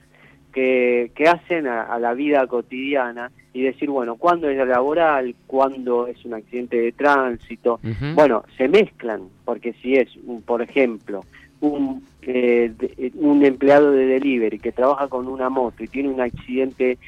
que, 0.53 1.13
que 1.15 1.29
hacen 1.29 1.67
a, 1.67 1.83
a 1.83 1.99
la 1.99 2.15
vida 2.15 2.47
cotidiana 2.47 3.31
y 3.57 3.63
decir, 3.63 3.89
bueno, 3.89 4.17
¿cuándo 4.17 4.49
es 4.51 4.59
laboral? 4.69 5.35
¿Cuándo 5.47 6.07
es 6.07 6.23
un 6.27 6.35
accidente 6.35 6.77
de 6.79 6.93
tránsito? 6.93 7.81
Bueno, 8.15 8.45
se 8.59 8.69
mezclan, 8.69 9.23
porque 9.47 9.73
si 9.81 9.95
es, 9.95 10.09
un- 10.27 10.43
por 10.43 10.61
ejemplo, 10.61 11.25
un, 11.61 12.05
eh, 12.23 12.71
de- 12.79 13.13
un 13.15 13.43
empleado 13.45 13.93
de 13.93 14.05
delivery 14.07 14.59
que 14.59 14.73
trabaja 14.73 15.09
con 15.09 15.27
una 15.27 15.49
moto 15.49 15.83
y 15.83 15.89
tiene 15.89 16.11
un 16.11 16.21
accidente 16.21 16.99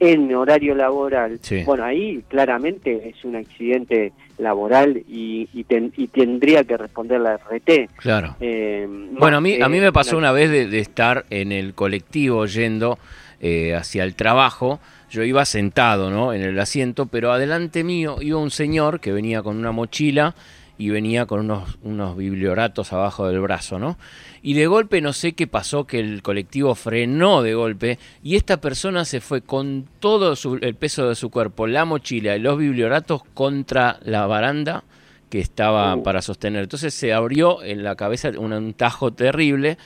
en 0.00 0.32
horario 0.34 0.74
laboral, 0.74 1.40
Sí. 1.42 1.62
bueno, 1.66 1.84
ahí 1.84 2.22
claramente 2.28 3.08
es 3.10 3.22
un 3.24 3.34
accidente 3.36 4.12
laboral 4.38 5.02
y, 5.08 5.48
y, 5.52 5.64
ten- 5.64 5.92
y 5.96 6.06
tendría 6.06 6.62
que 6.64 6.76
responder 6.76 7.20
la 7.20 7.34
RT. 7.34 7.88
claro. 7.96 8.36
Eh, 8.40 8.86
Bueno, 9.18 9.38
a 9.38 9.40
mí, 9.40 9.60
a 9.60 9.68
mí 9.68 9.78
me 9.80 9.92
pasó 9.92 10.16
una- 10.16 10.30
una 10.30 10.32
vez 10.40 10.50
de, 10.50 10.68
de 10.68 10.78
estar 10.78 11.26
en 11.30 11.50
el 11.52 11.74
colectivo 11.74 12.46
yendo 12.46 12.98
eh, 13.40 13.74
hacia 13.74 14.04
el 14.04 14.14
trabajo. 14.14 14.80
Yo 15.10 15.22
iba 15.22 15.44
sentado 15.44 16.10
¿no? 16.10 16.32
en 16.34 16.42
el 16.42 16.58
asiento, 16.60 17.06
pero 17.06 17.32
adelante 17.32 17.82
mío 17.84 18.18
iba 18.20 18.38
un 18.38 18.50
señor 18.50 19.00
que 19.00 19.12
venía 19.12 19.42
con 19.42 19.56
una 19.56 19.72
mochila 19.72 20.34
y 20.76 20.90
venía 20.90 21.26
con 21.26 21.40
unos, 21.40 21.78
unos 21.82 22.16
biblioratos 22.16 22.92
abajo 22.92 23.26
del 23.26 23.40
brazo, 23.40 23.78
¿no? 23.80 23.98
Y 24.42 24.54
de 24.54 24.68
golpe 24.68 25.00
no 25.00 25.12
sé 25.12 25.32
qué 25.32 25.48
pasó, 25.48 25.84
que 25.86 25.98
el 25.98 26.22
colectivo 26.22 26.76
frenó 26.76 27.42
de 27.42 27.54
golpe 27.54 27.98
y 28.22 28.36
esta 28.36 28.60
persona 28.60 29.04
se 29.04 29.20
fue 29.20 29.40
con 29.40 29.86
todo 29.98 30.36
su- 30.36 30.58
el 30.62 30.74
peso 30.76 31.08
de 31.08 31.16
su 31.16 31.30
cuerpo, 31.30 31.66
la 31.66 31.84
mochila 31.84 32.36
y 32.36 32.40
los 32.40 32.56
biblioratos 32.58 33.22
contra 33.34 33.98
la 34.04 34.26
baranda 34.28 34.84
que 35.30 35.40
estaba 35.40 35.96
Uh. 35.96 36.02
para 36.04 36.22
sostener. 36.22 36.62
Entonces 36.62 36.94
se 36.94 37.12
abrió 37.12 37.62
en 37.64 37.82
la 37.82 37.96
cabeza 37.96 38.30
un, 38.38 38.52
un 38.52 38.72
tajo 38.74 39.10
terrible 39.12 39.78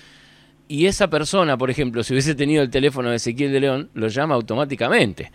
y 0.73 0.87
esa 0.87 1.09
persona, 1.09 1.57
por 1.57 1.71
ejemplo, 1.71 2.03
si 2.03 2.13
hubiese 2.15 2.35
tenido 2.35 2.63
el 2.63 2.71
teléfono 2.71 3.11
de 3.11 3.17
Ezequiel 3.17 3.53
de 3.53 3.61
León, 3.61 3.91
lo 3.95 4.09
llama 4.09 4.35
automáticamente. 4.35 5.31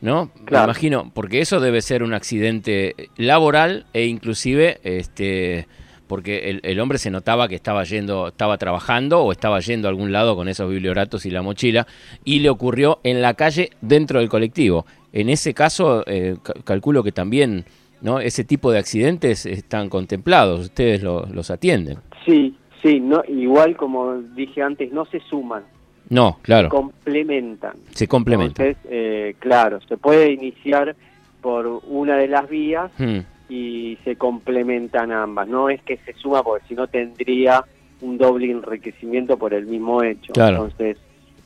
¿No? 0.00 0.30
Me 0.50 0.58
imagino, 0.64 1.10
porque 1.14 1.40
eso 1.40 1.60
debe 1.60 1.80
ser 1.80 2.02
un 2.02 2.12
accidente 2.12 2.94
laboral 3.16 3.86
e 3.94 4.04
inclusive 4.04 4.78
este 4.84 5.66
porque 6.06 6.50
el, 6.50 6.60
el 6.64 6.78
hombre 6.80 6.98
se 6.98 7.10
notaba 7.10 7.48
que 7.48 7.54
estaba 7.54 7.82
yendo, 7.84 8.28
estaba 8.28 8.58
trabajando 8.58 9.20
o 9.22 9.32
estaba 9.32 9.60
yendo 9.60 9.88
a 9.88 9.90
algún 9.90 10.12
lado 10.12 10.36
con 10.36 10.48
esos 10.48 10.68
biblioratos 10.68 11.24
y 11.24 11.30
la 11.30 11.40
mochila 11.40 11.86
y 12.22 12.40
le 12.40 12.50
ocurrió 12.50 13.00
en 13.04 13.22
la 13.22 13.32
calle 13.32 13.70
dentro 13.80 14.18
del 14.20 14.28
colectivo. 14.28 14.84
En 15.14 15.30
ese 15.30 15.54
caso, 15.54 16.04
eh, 16.06 16.36
ca- 16.42 16.52
calculo 16.64 17.02
que 17.02 17.12
también 17.12 17.64
¿no? 18.02 18.20
ese 18.20 18.44
tipo 18.44 18.70
de 18.70 18.78
accidentes 18.80 19.46
están 19.46 19.88
contemplados, 19.88 20.60
ustedes 20.60 21.02
lo- 21.02 21.24
los 21.32 21.50
atienden. 21.50 21.96
Sí, 22.26 22.54
sí, 22.84 23.00
no, 23.00 23.22
igual 23.26 23.76
como 23.76 24.14
dije 24.14 24.62
antes, 24.62 24.92
no 24.92 25.06
se 25.06 25.18
suman. 25.20 25.64
No, 26.10 26.38
claro. 26.42 26.68
complementan. 26.68 27.72
Se 27.94 28.06
complementan. 28.06 28.66
Entonces, 28.66 28.90
eh, 28.92 29.34
claro, 29.38 29.80
se 29.88 29.96
puede 29.96 30.30
iniciar 30.32 30.94
por 31.40 31.66
una 31.88 32.16
de 32.16 32.28
las 32.28 32.48
vías 32.48 32.90
Mm, 32.98 33.18
y 33.48 33.98
se 34.04 34.16
complementan 34.16 35.12
ambas. 35.12 35.48
No 35.48 35.70
es 35.70 35.82
que 35.82 35.96
se 35.98 36.12
suma 36.14 36.42
porque 36.42 36.66
si 36.68 36.74
no 36.74 36.86
tendría 36.86 37.64
un 38.02 38.18
doble 38.18 38.50
enriquecimiento 38.50 39.38
por 39.38 39.54
el 39.54 39.66
mismo 39.66 40.02
hecho. 40.02 40.32
Claro. 40.34 40.56
Entonces, 40.66 40.98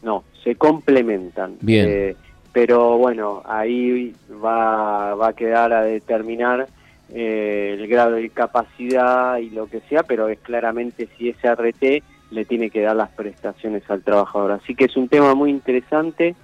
no, 0.02 0.24
se 0.42 0.56
complementan. 0.56 1.56
Bien. 1.60 1.86
Eh, 1.88 2.16
pero 2.52 2.98
bueno, 2.98 3.42
ahí 3.46 4.12
va, 4.44 5.14
va 5.14 5.28
a 5.28 5.32
quedar 5.34 5.72
a 5.72 5.82
determinar 5.82 6.66
eh, 7.12 7.76
el 7.78 7.86
grado 7.88 8.12
de 8.12 8.28
capacidad 8.30 9.38
y 9.38 9.50
lo 9.50 9.66
que 9.66 9.80
sea, 9.88 10.02
pero 10.02 10.28
es 10.28 10.38
claramente 10.40 11.08
si 11.16 11.30
es 11.30 11.36
RT 11.42 12.02
le 12.30 12.44
tiene 12.44 12.70
que 12.70 12.82
dar 12.82 12.96
las 12.96 13.10
prestaciones 13.10 13.88
al 13.88 14.02
trabajador. 14.02 14.52
Así 14.52 14.74
que 14.74 14.84
es 14.84 14.96
un 14.96 15.08
tema 15.08 15.34
muy 15.34 15.50
interesante. 15.50 16.36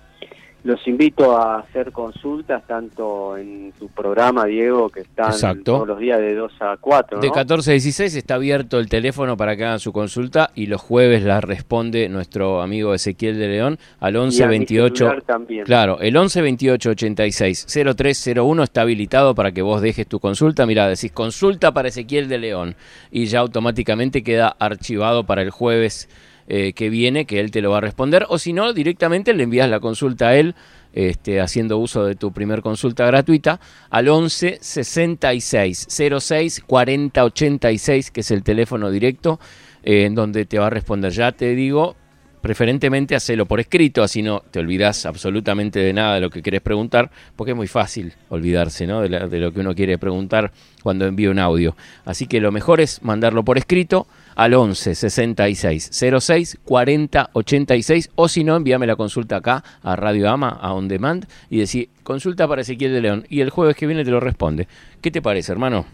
Los 0.64 0.88
invito 0.88 1.36
a 1.36 1.58
hacer 1.58 1.92
consultas 1.92 2.66
tanto 2.66 3.36
en 3.36 3.72
tu 3.78 3.88
programa, 3.88 4.46
Diego, 4.46 4.88
que 4.88 5.00
están 5.00 5.30
Exacto. 5.30 5.74
todos 5.74 5.88
los 5.88 5.98
días 5.98 6.18
de 6.18 6.34
2 6.34 6.52
a 6.60 6.76
4. 6.80 7.20
De 7.20 7.26
¿no? 7.26 7.32
14 7.34 7.70
a 7.70 7.72
16 7.72 8.16
está 8.16 8.36
abierto 8.36 8.78
el 8.78 8.88
teléfono 8.88 9.36
para 9.36 9.56
que 9.56 9.64
hagan 9.66 9.78
su 9.78 9.92
consulta 9.92 10.52
y 10.54 10.64
los 10.64 10.80
jueves 10.80 11.22
la 11.22 11.42
responde 11.42 12.08
nuestro 12.08 12.62
amigo 12.62 12.94
Ezequiel 12.94 13.38
de 13.38 13.48
León 13.48 13.78
al 14.00 14.14
Y 14.14 14.16
11 14.16 14.42
a 14.42 14.46
mi 14.46 14.50
28 14.52 14.96
celular 14.96 15.22
también. 15.22 15.64
Claro, 15.66 16.00
el 16.00 16.16
11 16.16 16.40
28 16.40 16.90
86 16.90 17.66
0301 17.94 18.62
está 18.62 18.80
habilitado 18.80 19.34
para 19.34 19.52
que 19.52 19.60
vos 19.60 19.82
dejes 19.82 20.06
tu 20.06 20.18
consulta. 20.18 20.64
Mira, 20.64 20.88
decís 20.88 21.12
consulta 21.12 21.74
para 21.74 21.88
Ezequiel 21.88 22.26
de 22.30 22.38
León 22.38 22.74
y 23.10 23.26
ya 23.26 23.40
automáticamente 23.40 24.22
queda 24.22 24.56
archivado 24.58 25.24
para 25.24 25.42
el 25.42 25.50
jueves 25.50 26.08
eh, 26.48 26.72
que 26.74 26.88
viene, 26.90 27.24
que 27.24 27.40
él 27.40 27.50
te 27.50 27.60
lo 27.62 27.70
va 27.70 27.78
a 27.78 27.80
responder. 27.80 28.26
O 28.28 28.38
si 28.38 28.52
no, 28.52 28.72
directamente 28.72 29.32
le 29.34 29.44
envías 29.44 29.68
la 29.68 29.80
consulta 29.80 30.28
a 30.28 30.36
él, 30.36 30.54
este, 30.92 31.40
haciendo 31.40 31.78
uso 31.78 32.04
de 32.04 32.14
tu 32.14 32.32
primer 32.32 32.60
consulta 32.62 33.04
gratuita, 33.06 33.58
al 33.90 34.08
11 34.08 34.58
66 34.60 35.86
06 36.20 36.62
40 36.66 37.24
86, 37.24 38.10
que 38.10 38.20
es 38.20 38.30
el 38.30 38.42
teléfono 38.42 38.90
directo, 38.90 39.40
eh, 39.82 40.04
en 40.04 40.14
donde 40.14 40.44
te 40.44 40.58
va 40.58 40.66
a 40.68 40.70
responder. 40.70 41.10
Ya 41.12 41.32
te 41.32 41.54
digo, 41.54 41.96
preferentemente 42.40 43.16
hacelo 43.16 43.46
por 43.46 43.58
escrito, 43.58 44.02
así 44.02 44.22
no 44.22 44.40
te 44.50 44.58
olvidas 44.60 45.06
absolutamente 45.06 45.78
de 45.80 45.92
nada 45.94 46.16
de 46.16 46.20
lo 46.20 46.30
que 46.30 46.42
querés 46.42 46.60
preguntar, 46.60 47.10
porque 47.36 47.52
es 47.52 47.56
muy 47.56 47.66
fácil 47.68 48.12
olvidarse 48.28 48.86
¿no? 48.86 49.00
de, 49.00 49.08
la- 49.08 49.26
de 49.26 49.38
lo 49.40 49.50
que 49.52 49.60
uno 49.60 49.74
quiere 49.74 49.96
preguntar 49.98 50.52
cuando 50.82 51.06
envía 51.06 51.30
un 51.30 51.38
audio. 51.38 51.74
Así 52.04 52.26
que 52.26 52.40
lo 52.40 52.52
mejor 52.52 52.80
es 52.82 53.02
mandarlo 53.02 53.44
por 53.44 53.56
escrito 53.56 54.06
al 54.36 54.54
11 54.54 54.94
66 54.94 55.90
06 56.20 56.58
40 56.64 57.30
86 57.32 58.10
o 58.14 58.28
si 58.28 58.44
no, 58.44 58.56
envíame 58.56 58.86
la 58.86 58.96
consulta 58.96 59.36
acá 59.36 59.62
a 59.82 59.96
Radio 59.96 60.30
Ama, 60.30 60.48
a 60.48 60.72
On 60.72 60.88
Demand 60.88 61.26
y 61.50 61.58
decir 61.58 61.88
consulta 62.02 62.46
para 62.48 62.62
Ezequiel 62.62 62.92
de 62.92 63.00
León 63.00 63.26
y 63.28 63.40
el 63.40 63.50
jueves 63.50 63.76
que 63.76 63.86
viene 63.86 64.04
te 64.04 64.10
lo 64.10 64.20
responde. 64.20 64.66
¿Qué 65.00 65.10
te 65.10 65.22
parece, 65.22 65.52
hermano? 65.52 65.84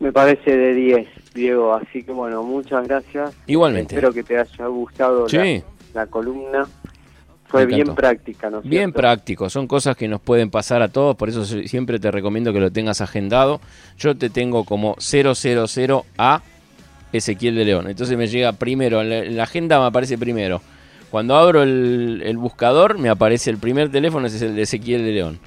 Me 0.00 0.12
parece 0.12 0.56
de 0.56 0.74
10, 0.74 1.08
Diego. 1.34 1.74
Así 1.74 2.02
que 2.04 2.12
bueno, 2.12 2.42
muchas 2.42 2.86
gracias. 2.86 3.34
Igualmente. 3.46 3.94
Espero 3.96 4.12
que 4.12 4.22
te 4.22 4.38
haya 4.38 4.66
gustado 4.66 5.24
la- 5.24 5.28
Sí. 5.28 5.62
la, 5.94 6.06
columna. 6.06 6.66
Fue 7.48 7.64
bien 7.64 7.94
práctica, 7.94 8.50
¿no 8.50 8.60
Bien 8.60 8.82
cierto? 8.90 8.96
práctico, 8.98 9.48
son 9.48 9.66
cosas 9.66 9.96
que 9.96 10.06
nos 10.06 10.20
pueden 10.20 10.50
pasar 10.50 10.82
a 10.82 10.88
todos, 10.88 11.16
por 11.16 11.30
eso 11.30 11.46
si- 11.46 11.66
siempre 11.66 11.98
te 11.98 12.10
recomiendo 12.10 12.52
que 12.52 12.60
lo 12.60 12.70
tengas 12.70 13.00
agendado. 13.00 13.60
Yo 13.96 14.14
te 14.14 14.28
tengo 14.28 14.64
como 14.64 14.94
000 14.98 16.04
a 16.18 16.42
Ezequiel 17.12 17.54
de 17.54 17.64
León, 17.64 17.88
entonces 17.88 18.16
me 18.16 18.26
llega 18.26 18.52
primero, 18.52 19.00
en 19.00 19.08
la, 19.10 19.18
en 19.18 19.36
la 19.36 19.42
agenda 19.44 19.78
me 19.80 19.86
aparece 19.86 20.18
primero. 20.18 20.60
Cuando 21.10 21.36
abro 21.36 21.62
el, 21.62 22.22
el 22.24 22.36
buscador 22.36 22.98
me 22.98 23.08
aparece 23.08 23.50
el 23.50 23.56
primer 23.58 23.90
teléfono, 23.90 24.26
ese 24.26 24.36
es 24.36 24.42
el 24.42 24.54
de 24.56 24.62
Ezequiel 24.62 25.04
de 25.04 25.12
León. 25.12 25.38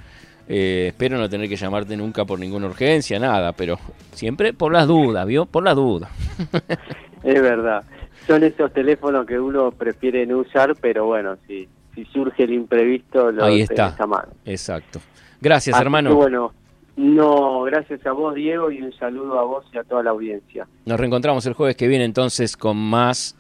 Eh, 0.49 0.87
espero 0.87 1.17
no 1.17 1.29
tener 1.29 1.47
que 1.47 1.55
llamarte 1.55 1.95
nunca 1.95 2.25
por 2.25 2.39
ninguna 2.39 2.65
urgencia, 2.67 3.19
nada, 3.19 3.53
pero 3.53 3.79
siempre 4.13 4.53
por 4.53 4.73
las 4.73 4.87
dudas, 4.87 5.25
¿vio? 5.27 5.45
Por 5.45 5.63
las 5.63 5.75
dudas. 5.75 6.09
Es 7.23 7.39
verdad. 7.39 7.83
Son 8.25 8.43
esos 8.43 8.73
teléfonos 8.73 9.27
que 9.27 9.39
uno 9.39 9.71
prefiere 9.71 10.25
no 10.25 10.39
usar, 10.39 10.73
pero 10.81 11.05
bueno, 11.05 11.37
si, 11.47 11.67
si 11.93 12.03
surge 12.05 12.43
el 12.45 12.53
imprevisto, 12.53 13.31
lo 13.31 13.45
Ahí 13.45 13.61
está. 13.61 13.95
mano. 14.07 14.29
Exacto. 14.43 14.99
Gracias, 15.39 15.75
Así 15.75 15.83
hermano. 15.83 16.15
bueno, 16.15 16.51
no, 16.95 17.61
gracias 17.63 18.05
a 18.05 18.11
vos, 18.11 18.35
Diego, 18.35 18.69
y 18.71 18.81
un 18.81 18.93
saludo 18.93 19.39
a 19.39 19.43
vos 19.43 19.65
y 19.73 19.77
a 19.77 19.83
toda 19.83 20.03
la 20.03 20.11
audiencia. 20.11 20.67
Nos 20.85 20.99
reencontramos 20.99 21.45
el 21.45 21.53
jueves 21.53 21.75
que 21.75 21.87
viene 21.87 22.05
entonces 22.05 22.57
con 22.57 22.77
más 22.77 23.35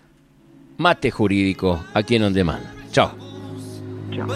mate 0.77 1.11
jurídico 1.11 1.79
aquí 1.93 2.15
en 2.15 2.23
On 2.23 2.33
Demand. 2.33 2.63
Chao. 2.91 3.11
Chao. 4.11 4.27